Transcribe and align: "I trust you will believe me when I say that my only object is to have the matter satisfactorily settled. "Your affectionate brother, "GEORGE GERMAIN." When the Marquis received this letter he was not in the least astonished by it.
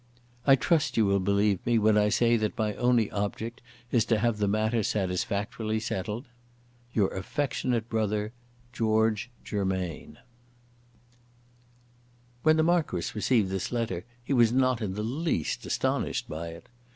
"I 0.47 0.55
trust 0.55 0.97
you 0.97 1.05
will 1.05 1.19
believe 1.19 1.63
me 1.63 1.77
when 1.77 1.95
I 1.95 2.09
say 2.09 2.35
that 2.35 2.57
my 2.57 2.73
only 2.73 3.11
object 3.11 3.61
is 3.91 4.03
to 4.05 4.17
have 4.17 4.39
the 4.39 4.47
matter 4.47 4.81
satisfactorily 4.81 5.79
settled. 5.79 6.25
"Your 6.91 7.09
affectionate 7.09 7.87
brother, 7.87 8.33
"GEORGE 8.73 9.29
GERMAIN." 9.43 10.17
When 12.41 12.57
the 12.57 12.63
Marquis 12.63 13.11
received 13.13 13.51
this 13.51 13.71
letter 13.71 14.03
he 14.23 14.33
was 14.33 14.51
not 14.51 14.81
in 14.81 14.95
the 14.95 15.03
least 15.03 15.67
astonished 15.67 16.27
by 16.27 16.47
it. 16.47 16.67